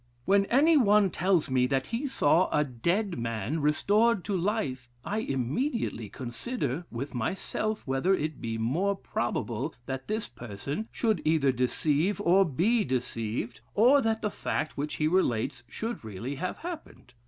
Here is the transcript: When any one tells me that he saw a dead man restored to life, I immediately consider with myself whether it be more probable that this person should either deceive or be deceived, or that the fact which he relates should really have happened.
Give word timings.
When 0.25 0.45
any 0.47 0.77
one 0.77 1.11
tells 1.11 1.51
me 1.51 1.67
that 1.67 1.85
he 1.93 2.07
saw 2.07 2.49
a 2.51 2.63
dead 2.63 3.19
man 3.19 3.59
restored 3.61 4.23
to 4.25 4.35
life, 4.35 4.89
I 5.05 5.19
immediately 5.19 6.09
consider 6.09 6.85
with 6.89 7.13
myself 7.13 7.85
whether 7.85 8.11
it 8.15 8.41
be 8.41 8.57
more 8.57 8.95
probable 8.95 9.75
that 9.85 10.07
this 10.07 10.27
person 10.27 10.89
should 10.91 11.21
either 11.23 11.51
deceive 11.51 12.19
or 12.19 12.45
be 12.45 12.83
deceived, 12.83 13.61
or 13.75 14.01
that 14.01 14.23
the 14.23 14.31
fact 14.31 14.75
which 14.75 14.95
he 14.95 15.07
relates 15.07 15.61
should 15.67 16.03
really 16.03 16.33
have 16.33 16.57
happened. 16.57 17.13